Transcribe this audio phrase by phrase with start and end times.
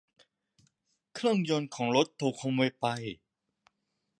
[1.13, 2.85] เครื่องยนต์ของรถถูกขโมยไป